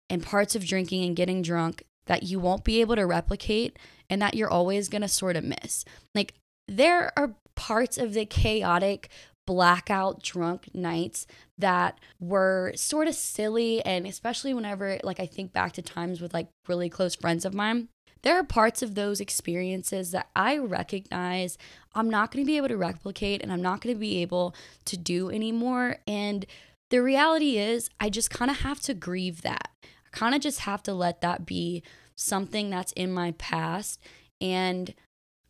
and 0.09 0.23
parts 0.23 0.55
of 0.55 0.67
drinking 0.67 1.05
and 1.05 1.17
getting 1.17 1.43
drunk 1.43 1.85
that 2.07 2.23
you 2.23 2.39
won't 2.39 2.65
be 2.65 2.81
able 2.81 2.97
to 2.97 3.07
replicate 3.07 3.79
and 4.09 4.21
that 4.23 4.35
you're 4.35 4.51
always 4.51 4.89
going 4.89 5.03
to 5.03 5.09
sort 5.09 5.37
of 5.37 5.45
miss. 5.45 5.85
Like, 6.15 6.35
there 6.69 7.13
are 7.17 7.35
parts 7.55 7.99
of 7.99 8.15
the 8.15 8.25
chaotic 8.25 9.09
blackout 9.47 10.23
drunk 10.23 10.69
nights 10.73 11.27
that 11.59 11.99
were 12.21 12.73
sort 12.77 13.09
of 13.09 13.15
silly 13.15 13.85
and 13.85 14.07
especially 14.07 14.55
whenever 14.55 14.99
like 15.03 15.19
I 15.19 15.27
think 15.27 15.53
back 15.53 15.73
to 15.73 15.83
times 15.83 16.21
with 16.21 16.33
like 16.33 16.49
really 16.69 16.89
close 16.89 17.17
friends 17.17 17.45
of 17.45 17.53
mine 17.53 17.89
there 18.23 18.39
are 18.39 18.45
parts 18.45 18.83
of 18.83 18.95
those 18.95 19.21
experiences 19.21 20.13
that 20.13 20.29
I 20.37 20.59
recognize 20.59 21.59
I'm 21.93 22.09
not 22.09 22.31
going 22.31 22.45
to 22.45 22.47
be 22.47 22.57
able 22.57 22.69
to 22.69 22.77
replicate 22.77 23.43
and 23.43 23.53
I'm 23.53 23.63
not 23.63 23.81
going 23.81 23.95
to 23.95 24.01
be 24.01 24.23
able 24.23 24.55
to 24.85 24.97
do 24.97 25.29
anymore 25.29 25.97
and 26.07 26.47
the 26.91 27.03
reality 27.03 27.57
is 27.57 27.89
I 27.99 28.11
just 28.11 28.31
kind 28.31 28.51
of 28.51 28.59
have 28.59 28.81
to 28.83 28.93
grieve 28.93 29.41
that. 29.43 29.71
I 29.83 30.11
kind 30.13 30.35
of 30.35 30.43
just 30.43 30.61
have 30.61 30.83
to 30.83 30.93
let 30.93 31.23
that 31.23 31.47
be 31.47 31.83
something 32.15 32.69
that's 32.69 32.93
in 32.93 33.13
my 33.15 33.33
past 33.39 33.99
and 34.43 34.95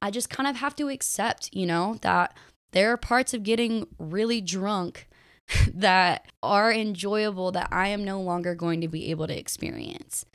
I 0.03 0.11
just 0.11 0.29
kind 0.29 0.49
of 0.49 0.57
have 0.57 0.75
to 0.77 0.89
accept, 0.89 1.49
you 1.53 1.65
know, 1.65 1.97
that 2.03 2.37
there 2.73 2.93
are 2.93 2.97
parts 2.97 3.33
of 3.33 3.45
getting 3.45 3.87
really 3.99 4.41
drunk 4.41 5.09
that 5.73 6.27
are 6.43 6.73
enjoyable 6.73 7.53
that 7.53 7.69
I 7.71 7.89
am 7.89 8.05
no 8.05 8.21
longer 8.21 8.55
going 8.55 8.81
to 8.81 8.89
be 8.89 9.11
able 9.11 9.29
to 9.29 9.39
experience. 9.39 10.27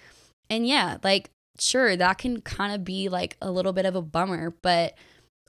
And 0.50 0.66
yeah, 0.66 0.98
like, 1.04 1.30
sure, 1.60 1.98
that 1.98 2.18
can 2.18 2.42
kind 2.42 2.74
of 2.74 2.86
be 2.86 3.10
like 3.10 3.36
a 3.42 3.52
little 3.52 3.74
bit 3.74 3.86
of 3.86 3.96
a 3.96 4.02
bummer. 4.02 4.56
But 4.62 4.96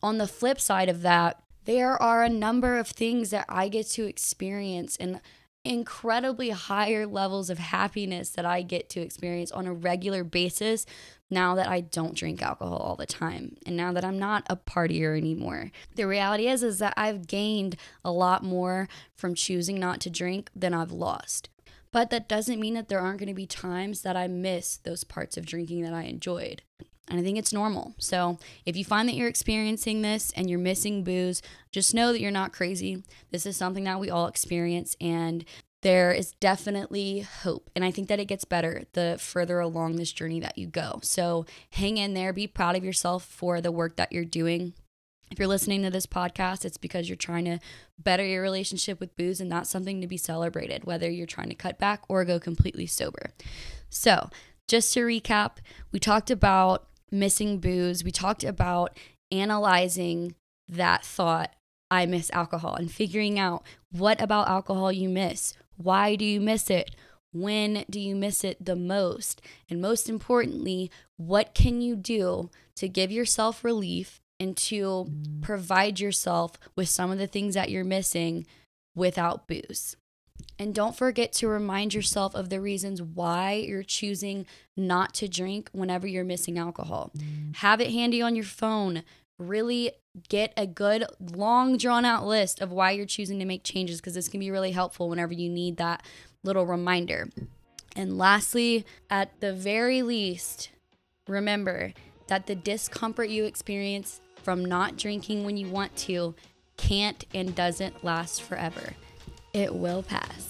on 0.02 0.18
the 0.18 0.26
flip 0.26 0.60
side 0.60 0.88
of 0.88 1.02
that, 1.02 1.40
there 1.64 2.00
are 2.02 2.24
a 2.24 2.28
number 2.28 2.76
of 2.76 2.88
things 2.88 3.30
that 3.30 3.44
I 3.48 3.68
get 3.68 3.86
to 3.90 4.06
experience 4.06 4.96
and 4.96 5.20
incredibly 5.64 6.50
higher 6.50 7.06
levels 7.06 7.50
of 7.50 7.58
happiness 7.58 8.30
that 8.30 8.46
I 8.46 8.62
get 8.62 8.88
to 8.90 9.00
experience 9.00 9.50
on 9.50 9.66
a 9.66 9.72
regular 9.72 10.24
basis 10.24 10.86
now 11.30 11.54
that 11.56 11.68
I 11.68 11.80
don't 11.80 12.14
drink 12.14 12.40
alcohol 12.42 12.78
all 12.78 12.96
the 12.96 13.06
time 13.06 13.56
and 13.66 13.76
now 13.76 13.92
that 13.92 14.04
I'm 14.04 14.18
not 14.18 14.46
a 14.48 14.56
partier 14.56 15.16
anymore. 15.16 15.70
The 15.94 16.06
reality 16.06 16.48
is 16.48 16.62
is 16.62 16.78
that 16.78 16.94
I've 16.96 17.26
gained 17.26 17.76
a 18.04 18.10
lot 18.10 18.42
more 18.42 18.88
from 19.14 19.34
choosing 19.34 19.78
not 19.78 20.00
to 20.02 20.10
drink 20.10 20.50
than 20.54 20.72
I've 20.72 20.92
lost. 20.92 21.50
But 21.90 22.10
that 22.10 22.28
doesn't 22.28 22.60
mean 22.60 22.74
that 22.74 22.88
there 22.88 23.00
aren't 23.00 23.18
going 23.18 23.28
to 23.28 23.34
be 23.34 23.46
times 23.46 24.02
that 24.02 24.16
I 24.16 24.26
miss 24.26 24.76
those 24.76 25.04
parts 25.04 25.36
of 25.36 25.46
drinking 25.46 25.82
that 25.82 25.94
I 25.94 26.02
enjoyed. 26.02 26.62
And 27.08 27.18
I 27.18 27.22
think 27.22 27.38
it's 27.38 27.52
normal. 27.52 27.94
So 27.98 28.38
if 28.66 28.76
you 28.76 28.84
find 28.84 29.08
that 29.08 29.14
you're 29.14 29.28
experiencing 29.28 30.02
this 30.02 30.32
and 30.36 30.48
you're 30.48 30.58
missing 30.58 31.04
booze, 31.04 31.42
just 31.72 31.94
know 31.94 32.12
that 32.12 32.20
you're 32.20 32.30
not 32.30 32.52
crazy. 32.52 33.02
This 33.30 33.46
is 33.46 33.56
something 33.56 33.84
that 33.84 34.00
we 34.00 34.10
all 34.10 34.26
experience. 34.26 34.96
And 35.00 35.44
there 35.82 36.12
is 36.12 36.32
definitely 36.32 37.20
hope. 37.20 37.70
And 37.76 37.84
I 37.84 37.90
think 37.90 38.08
that 38.08 38.18
it 38.18 38.26
gets 38.26 38.44
better 38.44 38.84
the 38.94 39.16
further 39.20 39.60
along 39.60 39.96
this 39.96 40.12
journey 40.12 40.40
that 40.40 40.58
you 40.58 40.66
go. 40.66 41.00
So 41.02 41.46
hang 41.70 41.96
in 41.96 42.14
there, 42.14 42.32
be 42.32 42.46
proud 42.46 42.76
of 42.76 42.84
yourself 42.84 43.24
for 43.24 43.60
the 43.60 43.72
work 43.72 43.96
that 43.96 44.12
you're 44.12 44.24
doing. 44.24 44.74
If 45.30 45.38
you're 45.38 45.48
listening 45.48 45.82
to 45.82 45.90
this 45.90 46.06
podcast, 46.06 46.64
it's 46.64 46.78
because 46.78 47.08
you're 47.08 47.16
trying 47.16 47.44
to 47.44 47.58
better 47.98 48.24
your 48.24 48.42
relationship 48.42 48.98
with 48.98 49.16
booze, 49.16 49.40
and 49.40 49.52
that's 49.52 49.68
something 49.68 50.00
to 50.00 50.06
be 50.06 50.16
celebrated, 50.16 50.84
whether 50.84 51.10
you're 51.10 51.26
trying 51.26 51.50
to 51.50 51.54
cut 51.54 51.78
back 51.78 52.02
or 52.08 52.24
go 52.24 52.40
completely 52.40 52.86
sober. 52.86 53.32
So, 53.90 54.30
just 54.66 54.92
to 54.94 55.00
recap, 55.00 55.58
we 55.92 55.98
talked 55.98 56.30
about 56.30 56.88
missing 57.10 57.58
booze, 57.58 58.04
we 58.04 58.10
talked 58.10 58.44
about 58.44 58.96
analyzing 59.30 60.34
that 60.68 61.04
thought, 61.04 61.54
I 61.90 62.06
miss 62.06 62.30
alcohol, 62.30 62.74
and 62.74 62.90
figuring 62.90 63.38
out 63.38 63.64
what 63.90 64.20
about 64.20 64.48
alcohol 64.48 64.92
you 64.92 65.08
miss. 65.08 65.54
Why 65.76 66.16
do 66.16 66.24
you 66.24 66.40
miss 66.40 66.70
it? 66.70 66.94
When 67.32 67.84
do 67.88 68.00
you 68.00 68.14
miss 68.14 68.44
it 68.44 68.64
the 68.64 68.76
most? 68.76 69.40
And 69.70 69.80
most 69.80 70.08
importantly, 70.08 70.90
what 71.16 71.54
can 71.54 71.80
you 71.80 71.96
do 71.96 72.50
to 72.76 72.88
give 72.88 73.10
yourself 73.10 73.64
relief 73.64 74.20
and 74.40 74.56
to 74.56 75.06
mm. 75.08 75.42
provide 75.42 76.00
yourself 76.00 76.52
with 76.76 76.88
some 76.88 77.10
of 77.10 77.18
the 77.18 77.26
things 77.26 77.54
that 77.54 77.70
you're 77.70 77.84
missing 77.84 78.46
without 78.94 79.46
booze. 79.46 79.96
And 80.58 80.74
don't 80.74 80.96
forget 80.96 81.32
to 81.34 81.48
remind 81.48 81.94
yourself 81.94 82.34
of 82.34 82.48
the 82.48 82.60
reasons 82.60 83.00
why 83.00 83.52
you're 83.52 83.84
choosing 83.84 84.44
not 84.76 85.14
to 85.14 85.28
drink 85.28 85.70
whenever 85.72 86.06
you're 86.06 86.24
missing 86.24 86.58
alcohol. 86.58 87.12
Mm. 87.16 87.56
Have 87.56 87.80
it 87.80 87.90
handy 87.92 88.20
on 88.20 88.34
your 88.34 88.44
phone. 88.44 89.04
Really 89.38 89.92
get 90.28 90.52
a 90.56 90.66
good, 90.66 91.04
long, 91.20 91.76
drawn 91.76 92.04
out 92.04 92.26
list 92.26 92.60
of 92.60 92.72
why 92.72 92.90
you're 92.90 93.06
choosing 93.06 93.38
to 93.38 93.44
make 93.44 93.62
changes 93.62 94.00
because 94.00 94.14
this 94.14 94.28
can 94.28 94.40
be 94.40 94.50
really 94.50 94.72
helpful 94.72 95.08
whenever 95.08 95.32
you 95.32 95.48
need 95.48 95.76
that 95.76 96.04
little 96.42 96.66
reminder. 96.66 97.28
And 97.94 98.18
lastly, 98.18 98.84
at 99.10 99.40
the 99.40 99.52
very 99.52 100.02
least, 100.02 100.70
remember 101.28 101.92
that 102.26 102.46
the 102.46 102.54
discomfort 102.54 103.28
you 103.28 103.44
experience 103.44 104.20
from 104.42 104.64
not 104.64 104.96
drinking 104.96 105.44
when 105.44 105.56
you 105.56 105.68
want 105.68 105.96
to 105.96 106.34
can't 106.76 107.24
and 107.34 107.54
doesn't 107.54 108.04
last 108.04 108.42
forever. 108.42 108.94
It 109.52 109.74
will 109.74 110.02
pass. 110.02 110.47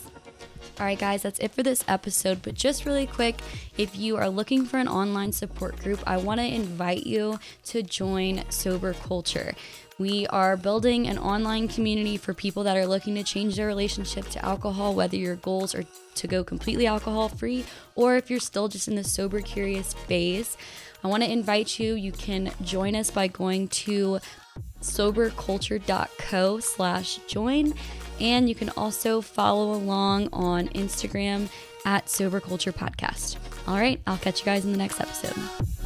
All 0.78 0.86
right, 0.86 0.98
guys, 0.98 1.22
that's 1.22 1.40
it 1.40 1.50
for 1.50 1.64
this 1.64 1.84
episode. 1.88 2.40
But 2.40 2.54
just 2.54 2.84
really 2.84 3.06
quick, 3.06 3.40
if 3.76 3.96
you 3.96 4.16
are 4.16 4.28
looking 4.28 4.64
for 4.64 4.78
an 4.78 4.86
online 4.86 5.32
support 5.32 5.76
group, 5.82 6.00
I 6.06 6.18
want 6.18 6.38
to 6.38 6.46
invite 6.46 7.04
you 7.04 7.40
to 7.64 7.82
join 7.82 8.44
Sober 8.48 8.92
Culture. 8.92 9.54
We 9.98 10.28
are 10.28 10.56
building 10.56 11.08
an 11.08 11.18
online 11.18 11.66
community 11.66 12.16
for 12.16 12.32
people 12.32 12.62
that 12.62 12.76
are 12.76 12.86
looking 12.86 13.16
to 13.16 13.24
change 13.24 13.56
their 13.56 13.66
relationship 13.66 14.28
to 14.28 14.44
alcohol, 14.44 14.94
whether 14.94 15.16
your 15.16 15.34
goals 15.34 15.74
are 15.74 15.84
to 16.14 16.26
go 16.28 16.44
completely 16.44 16.86
alcohol 16.86 17.28
free 17.28 17.64
or 17.96 18.14
if 18.14 18.30
you're 18.30 18.38
still 18.38 18.68
just 18.68 18.86
in 18.86 18.94
the 18.94 19.02
sober 19.02 19.40
curious 19.40 19.94
phase. 19.94 20.56
I 21.02 21.08
want 21.08 21.24
to 21.24 21.30
invite 21.30 21.80
you. 21.80 21.94
You 21.94 22.12
can 22.12 22.52
join 22.62 22.94
us 22.94 23.10
by 23.10 23.26
going 23.26 23.66
to 23.68 24.20
soberculture.co 24.80 26.60
slash 26.60 27.16
join. 27.26 27.74
And 28.20 28.48
you 28.48 28.54
can 28.54 28.70
also 28.70 29.20
follow 29.20 29.72
along 29.72 30.28
on 30.32 30.68
Instagram 30.68 31.48
at 31.84 32.08
Sober 32.08 32.40
Culture 32.40 32.72
Podcast. 32.72 33.36
All 33.66 33.76
right, 33.76 34.00
I'll 34.06 34.18
catch 34.18 34.40
you 34.40 34.44
guys 34.46 34.64
in 34.64 34.72
the 34.72 34.78
next 34.78 35.00
episode. 35.00 35.77